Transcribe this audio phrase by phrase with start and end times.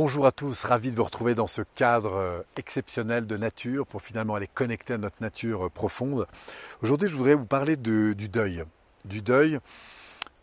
[0.00, 4.00] Bonjour à tous, ravi de vous retrouver dans ce cadre euh, exceptionnel de nature pour
[4.00, 6.28] finalement aller connecter à notre nature euh, profonde.
[6.82, 8.62] Aujourd'hui, je voudrais vous parler du deuil.
[9.04, 9.58] Du deuil,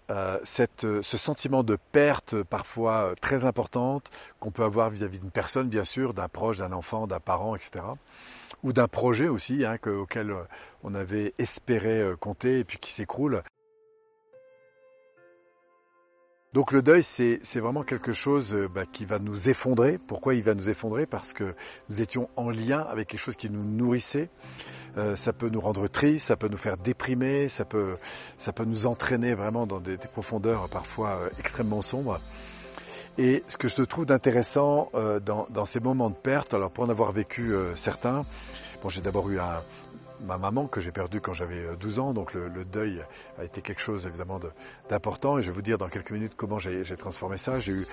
[0.10, 5.86] euh, ce sentiment de perte parfois très importante qu'on peut avoir vis-à-vis d'une personne, bien
[5.86, 7.86] sûr, d'un proche, d'un enfant, d'un parent, etc.
[8.64, 10.36] Ou d'un projet aussi, hein, auquel
[10.84, 13.42] on avait espéré compter et puis qui s'écroule.
[16.56, 19.98] Donc le deuil, c'est vraiment quelque chose euh, bah, qui va nous effondrer.
[19.98, 21.06] Pourquoi il va nous effondrer?
[21.06, 21.54] Parce que
[21.90, 24.30] nous étions en lien avec quelque chose qui nous nourrissait.
[24.96, 27.98] Euh, ça peut nous rendre tristes, ça peut nous faire déprimer, ça peut,
[28.38, 32.22] ça peut nous entraîner vraiment dans des, profondeurs parfois euh, extrêmement sombres.
[33.18, 34.92] Et ce que je trouve d'intéressant
[35.26, 38.26] dans, dans, ces moments de perte, alors pour en avoir vécu certains,
[38.82, 39.62] bon j'ai d'abord eu un,
[40.22, 43.04] ma maman que j'ai perdue quand j'avais 12 euh, ans, donc le, deuil
[43.38, 44.40] a été quelque chose évidemment
[44.90, 45.38] d'important.
[45.38, 47.60] Et je vais vous dire dans quelques minutes comment j'ai transformé ça.
[47.60, 47.88] J'ai eu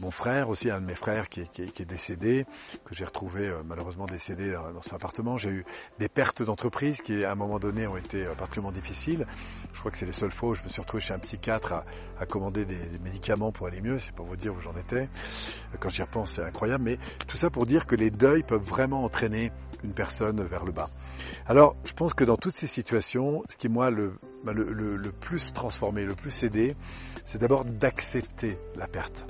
[0.00, 2.46] mon frère aussi, un de mes frères qui est, décédé,
[2.84, 5.36] que j'ai retrouvé euh, malheureusement décédé dans, son appartement.
[5.36, 5.64] J'ai eu
[5.98, 9.26] des pertes d'entreprise qui à un moment donné ont été euh, particulièrement difficiles.
[9.72, 11.84] Je crois que c'est les seules fois où je me suis retrouvé chez un psychiatre
[12.18, 13.98] à, commander des, médicaments pour aller mieux.
[13.98, 15.08] C'est pour vous dire où j'en étais.
[15.78, 16.84] Quand j'y repense, c'est incroyable.
[16.84, 19.52] Mais tout ça pour dire que les deuils peuvent vraiment entraîner
[19.84, 20.88] une personne vers le bas.
[21.84, 24.12] Je pense que dans toutes ces situations, ce qui moi le,
[24.44, 26.76] bah, le, plus transformé, le plus aidé,
[27.24, 29.24] c'est d'abord d'accepter la perte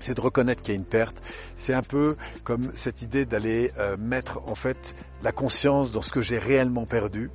[0.00, 1.22] c'est de reconnaître qu'il y a une perte.
[1.54, 6.12] C'est un peu comme cette idée d'aller euh, mettre en fait la conscience dans ce
[6.12, 7.30] que j'ai réellement perdu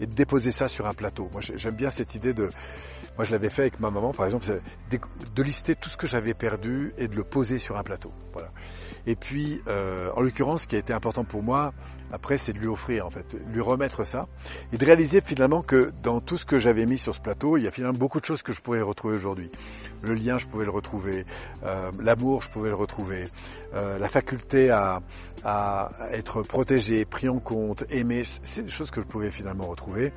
[0.00, 1.28] et de déposer ça sur un plateau.
[1.32, 2.48] Moi j'aime bien cette idée de
[3.16, 4.46] moi, je l'avais fait avec ma maman, par exemple,
[4.90, 8.10] de lister tout ce que j'avais perdu et de le poser sur un plateau.
[8.32, 8.48] Voilà.
[9.06, 11.74] Et puis, euh, en l'occurrence, ce qui a été important pour moi,
[12.10, 14.28] après, c'est de lui offrir, en fait, lui remettre ça,
[14.72, 17.64] et de réaliser finalement que dans tout ce que j'avais mis sur ce plateau, il
[17.64, 19.50] y a finalement beaucoup de choses que je pourrais retrouver aujourd'hui.
[20.02, 21.26] Le lien, je pouvais le retrouver,
[21.64, 23.24] euh, l'amour, je pouvais le retrouver,
[23.74, 25.00] euh, la faculté à,
[25.44, 30.12] à être protégé, pris en compte, aimé, c'est des choses que je pouvais finalement retrouver.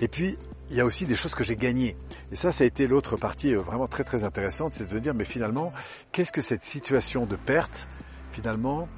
[0.00, 0.38] Et puis,
[0.70, 1.96] il y a aussi des choses que j'ai gagnées.
[2.30, 5.14] Et ça, ça a été l'autre partie euh, vraiment très très intéressante, c'est de dire,
[5.14, 5.72] mais finalement,
[6.12, 7.88] qu'est-ce que cette situation de perte,
[8.30, 8.88] finalement,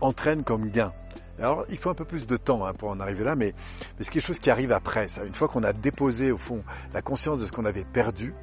[0.00, 0.92] entraîne comme gain?
[1.38, 3.54] Alors, il faut un peu plus de temps hein, pour en arriver là, mais,
[3.98, 5.08] mais c'est quelque chose qui arrive après.
[5.08, 5.24] Ça.
[5.24, 6.62] Une fois qu'on a déposé au fond
[6.92, 8.34] la conscience de ce qu'on avait perdu,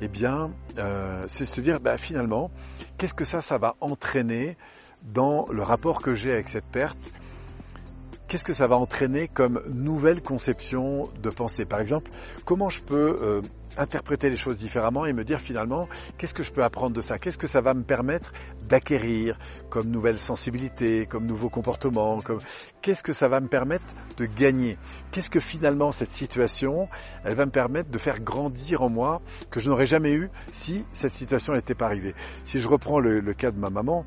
[0.00, 2.50] eh bien, euh, c'est se dire, bah, finalement,
[2.98, 4.56] qu'est-ce que ça, ça va entraîner
[5.02, 6.98] dans le rapport que j'ai avec cette perte?
[8.28, 11.64] Qu'est-ce que ça va entraîner comme nouvelle conception de pensée?
[11.64, 12.10] Par exemple,
[12.44, 13.42] comment je peux euh,
[13.76, 15.88] interpréter les choses différemment et me dire finalement
[16.18, 17.18] qu'est-ce que je peux apprendre de ça?
[17.18, 18.32] Qu'est-ce que ça va me permettre
[18.68, 19.38] d'acquérir
[19.70, 22.38] comme nouvelle sensibilité, comme nouveau comportement comme...
[22.82, 23.84] Qu'est-ce que ça va me permettre
[24.16, 24.78] de gagner?
[25.10, 26.88] Qu'est-ce que finalement cette situation,
[27.24, 29.20] elle va me permettre de faire grandir en moi
[29.50, 32.14] que je n'aurais jamais eu si cette situation n'était pas arrivée?
[32.44, 34.04] Si je reprends le, le cas de ma maman,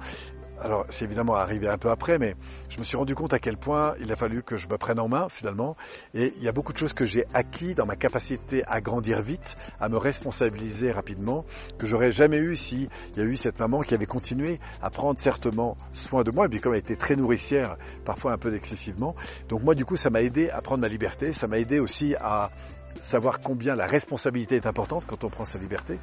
[0.62, 2.36] alors c'est évidemment arrivé un peu après, mais
[2.70, 5.00] je me suis rendu compte à quel point il a fallu que je me prenne
[5.00, 5.76] en main finalement.
[6.14, 9.22] Et il y a beaucoup de choses que j'ai acquis dans ma capacité à grandir
[9.22, 11.46] vite, à me responsabiliser rapidement,
[11.78, 14.90] que j'aurais jamais eu si il y a eu cette maman qui avait continué à
[14.90, 18.54] prendre certainement soin de moi, et puis comme elle était très nourricière, parfois un peu
[18.54, 19.16] excessivement.
[19.48, 22.16] Donc moi du coup ça m'a aidé à prendre ma liberté, ça m'a aidé aussi
[22.20, 22.52] à
[23.00, 26.00] savoir combien la responsabilité est importante quand on prend sa liberté.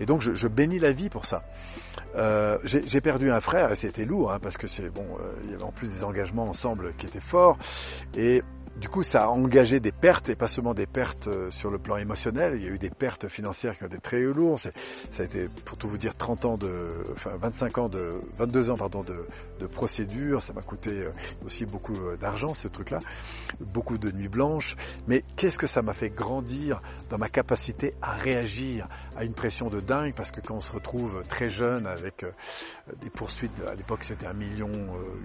[0.00, 1.42] Et donc je, bénis la vie pour ça.
[2.16, 5.50] Euh, j'ai perdu un frère et c'était lourd hein, parce que c'est bon, euh, il
[5.50, 7.58] y avait en plus des engagements ensemble qui étaient forts
[8.16, 8.42] et
[8.76, 11.78] du coup, ça a engagé des pertes et pas seulement des pertes euh, sur le
[11.78, 12.54] plan émotionnel.
[12.56, 14.58] Il y a eu des pertes financières qui ont été très lourdes.
[15.12, 18.70] Ça a été, pour tout vous dire, 30 ans de, enfin 25 ans de, 22
[18.70, 19.26] ans pardon de,
[19.60, 20.42] de procédure.
[20.42, 21.12] Ça m'a coûté euh,
[21.46, 22.98] aussi beaucoup euh, d'argent ce truc-là,
[23.60, 24.74] beaucoup de nuits blanches.
[25.06, 29.68] Mais qu'est-ce que ça m'a fait grandir dans ma capacité à réagir à une pression
[29.68, 30.14] de dingue?
[30.16, 32.26] Parce que quand on se retrouve très jeune avec
[33.00, 34.70] des poursuites, à l'époque c'était un million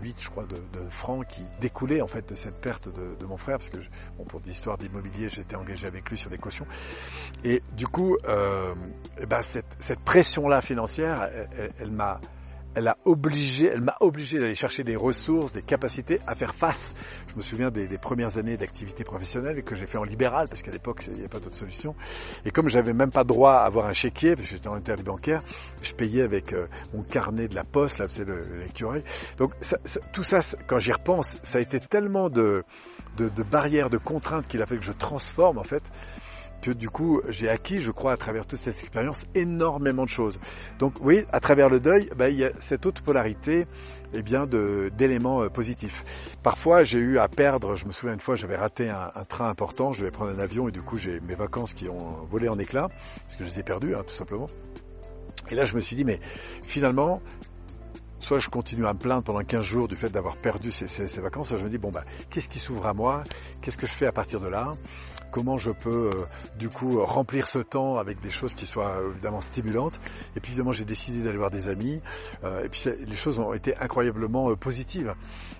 [0.01, 0.55] huit, je crois, de,
[0.89, 3.77] francs qui découlaient en fait de cette perte de mon frère, parce que
[4.17, 6.66] bon, pour des histoires d'immobilier, j'étais engagé avec lui sur des cautions.
[7.44, 8.73] Et du coup, euh,
[9.19, 11.29] eh ben cette, cette pression-là financière,
[11.79, 12.19] elle, m'a
[12.75, 16.96] elle a obligé, elle m'a obligé d'aller chercher des ressources, des capacités à faire face.
[17.32, 20.72] Je me souviens des, premières années d'activité professionnelle que j'ai fait en libéral parce qu'à
[20.72, 21.96] l'époque il n'y avait pas d'autre solution.
[22.46, 25.03] Et comme j'avais même pas droit à avoir un chéquier parce que j'étais en interdit
[25.03, 25.41] bancaire,
[25.82, 29.03] je payais avec euh, mon carnet de la poste, là c'est le, le
[29.38, 29.53] Donc
[30.14, 32.64] tout ça, quand j'y repense, ça a été tellement de,
[33.17, 35.84] de barrières, de contraintes qu'il a fait que je transforme en fait,
[36.61, 40.40] que du coup j'ai acquis, je crois, à travers toute cette expérience, énormément de choses.
[40.79, 43.67] Donc oui, à travers le deuil, bah, il y a cette autre polarité
[44.14, 46.03] eh bien d'éléments euh, positifs.
[46.44, 49.50] Parfois j'ai eu à perdre, je me souviens une fois j'avais raté un, un, train
[49.50, 52.50] important, je devais prendre un avion et du coup j'ai mes vacances qui ont volé
[52.50, 52.90] en éclats,
[53.23, 54.47] parce que je les ai perdues hein, tout simplement.
[55.52, 56.20] Et là je me suis dit mais
[56.64, 57.22] finalement
[58.19, 61.21] soit je continue à me plaindre pendant 15 jours du fait d'avoir perdu ces, ces,
[61.21, 63.23] vacances, soit je me dis, bon, bah, qu'est-ce qui s'ouvre à moi?
[63.61, 64.71] Qu'est-ce que je fais à partir de là?
[65.31, 66.25] Comment je peux, euh,
[66.57, 69.99] du coup, remplir ce temps avec des choses qui soient euh, évidemment stimulantes?
[70.35, 72.01] Et puis, évidemment, j'ai décidé d'aller voir des amis.
[72.43, 75.13] Euh, et puis, les choses ont été incroyablement positives.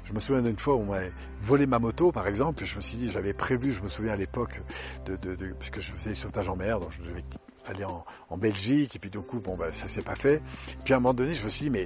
[0.06, 1.02] Je me souviens d'une fois où on m'a
[1.42, 4.14] volé ma moto, par exemple, et je me suis dit, j'avais prévu, je me souviens
[4.14, 4.62] à l'époque,
[5.06, 7.24] de, de, de, puisque je faisais des sauvetages en mer, donc je devais
[7.68, 10.42] aller en, en Belgique, et puis du coup, bon, bah, ça s'est pas fait.
[10.84, 11.86] Puis à un moment donné, je me suis dit, mais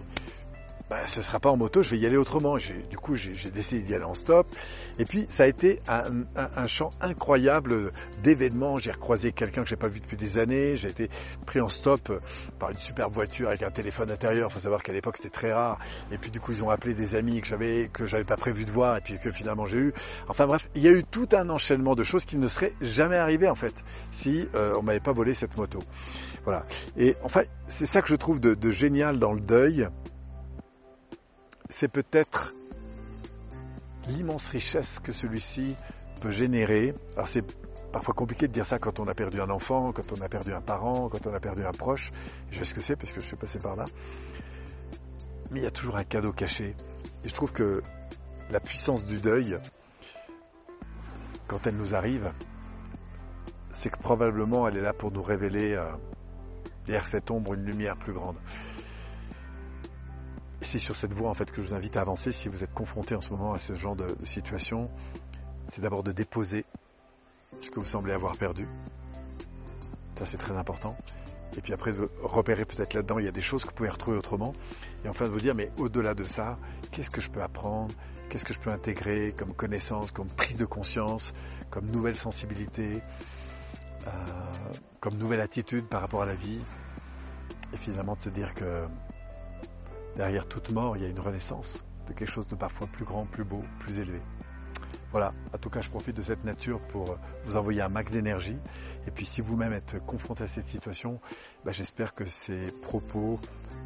[0.94, 2.56] bah, ce sera pas en moto, je vais y aller autrement.
[2.57, 4.45] Du coup, j'ai décidé d'y aller en stop.
[5.00, 7.92] Et puis, ça a été un, champ incroyable
[8.22, 8.78] d'événements.
[8.78, 10.75] J'ai recroisé quelqu'un que j'ai pas vu depuis des années.
[10.75, 11.10] J'ai été
[11.48, 12.22] pris en stop
[12.60, 14.51] par une superbe voiture avec un téléphone intérieur.
[14.51, 15.80] Faut savoir qu'à l'époque, c'était très rare.
[16.12, 18.63] Et puis, du coup, ils ont appelé des amis que j'avais que j'avais pas prévu
[18.63, 19.94] de voir et puis que finalement j'ai eu.
[20.28, 23.18] Enfin bref, il y a eu tout un enchaînement de choses qui ne seraient jamais
[23.18, 23.74] arrivées en fait
[24.12, 25.80] si euh, on m'avait pas volé cette moto.
[26.44, 26.68] Voilà.
[26.98, 29.88] Et enfin, c'est ça que je trouve de génial dans le deuil
[31.73, 32.53] c'est peut-être
[34.07, 35.75] l'immense richesse que celui-ci
[36.21, 36.93] peut générer.
[37.15, 37.43] Alors c'est
[37.91, 40.53] parfois compliqué de dire ça quand on a perdu un enfant, quand on a perdu
[40.53, 42.11] un parent, quand on a perdu un proche.
[42.51, 43.85] Je sais ce que c'est parce que je suis passé par là.
[45.49, 46.75] Mais il y a toujours un cadeau caché.
[47.23, 47.81] Et je trouve que
[48.51, 49.57] la puissance du deuil,
[51.47, 52.31] quand elle nous arrive,
[53.73, 55.91] c'est que probablement elle est là pour nous révéler euh,
[56.85, 58.37] derrière cette ombre une lumière plus grande.
[60.63, 62.63] Et c'est sur cette voie en fait que je vous invite à avancer si vous
[62.63, 64.89] êtes confronté en ce moment à ce genre de, situation.
[65.68, 66.63] C'est d'abord de déposer
[67.60, 68.65] ce que vous semblez avoir perdu.
[70.15, 70.95] Ça c'est très important.
[71.57, 73.89] Et puis après de repérer peut-être là-dedans, il y a des choses que vous pouvez
[73.89, 74.54] retrouver autrement.
[75.04, 76.57] Et enfin de vous dire, mais au-delà de ça,
[76.92, 77.94] qu'est-ce que je peux apprendre?
[78.30, 81.33] Qu'est-ce que je peux intégrer comme connaissance, comme prise de conscience,
[81.71, 83.01] comme nouvelle sensibilité,
[84.07, 84.09] euh,
[85.01, 86.62] comme nouvelle attitude par rapport à la vie?
[87.74, 88.88] Et finalement de se dire que
[90.15, 93.25] derrière toute mort, il y a une renaissance de quelque chose de parfois plus grand,
[93.25, 94.21] plus beau, plus élevé.
[95.12, 98.57] Voilà, en tout cas, je profite de cette nature pour vous envoyer un max d'énergie.
[99.06, 101.19] Et puis, si vous-même êtes confronté à cette situation,
[101.63, 103.39] bah, j'espère que ces propos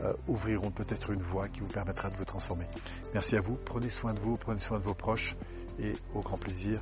[0.03, 2.65] euh, ouvriront peut-être une voie qui vous permettra de vous transformer.
[3.13, 5.35] Merci à vous, prenez soin de vous, prenez soin de vos proches
[5.79, 6.81] et au grand plaisir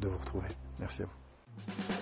[0.00, 0.48] de vous retrouver.
[0.80, 1.99] Merci à vous.